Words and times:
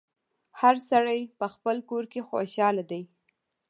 هر 0.59 0.75
سړی 0.89 1.19
په 1.39 1.45
خپل 1.53 1.77
کور 1.89 2.03
کي 2.11 2.19
خوشحاله 2.29 2.83
دی 2.91 3.01